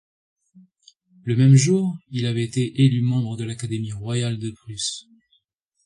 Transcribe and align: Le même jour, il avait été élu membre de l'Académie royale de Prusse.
Le 1.25 1.35
même 1.35 1.53
jour, 1.55 1.95
il 2.09 2.25
avait 2.25 2.43
été 2.43 2.81
élu 2.81 3.03
membre 3.03 3.37
de 3.37 3.43
l'Académie 3.43 3.91
royale 3.93 4.39
de 4.39 4.49
Prusse. 4.49 5.05